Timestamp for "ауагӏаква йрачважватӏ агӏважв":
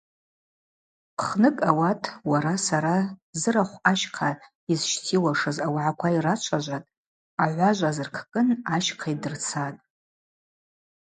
5.65-7.83